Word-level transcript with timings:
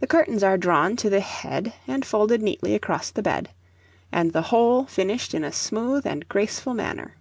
The 0.00 0.06
curtains 0.06 0.42
are 0.42 0.56
drawn 0.56 0.96
to 0.96 1.10
the 1.10 1.20
head 1.20 1.74
and 1.86 2.06
folded 2.06 2.40
neatly 2.40 2.74
across 2.74 3.10
the 3.10 3.20
bed, 3.20 3.50
and 4.10 4.32
the 4.32 4.40
whole 4.48 4.86
finished 4.86 5.34
in 5.34 5.44
a 5.44 5.52
smooth 5.52 6.06
and 6.06 6.26
graceful 6.26 6.72
manner. 6.72 7.16